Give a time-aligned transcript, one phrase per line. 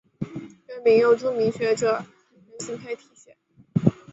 [0.67, 2.03] 院名又著名学者
[2.49, 3.37] 袁行霈题写。